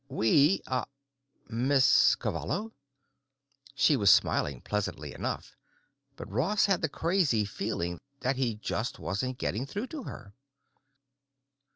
We—uh, 0.09 0.85
Miss 1.47 2.15
Cavallo?" 2.15 2.71
She 3.75 3.95
was 3.95 4.09
smiling 4.09 4.61
pleasantly 4.61 5.13
enough, 5.13 5.55
but 6.15 6.27
Ross 6.31 6.65
had 6.65 6.81
the 6.81 6.89
crazy 6.89 7.45
feeling 7.45 7.99
that 8.21 8.35
he 8.35 8.55
just 8.55 8.97
wasn't 8.97 9.37
getting 9.37 9.67
through 9.67 9.85
to 9.93 10.01
her. 10.05 10.33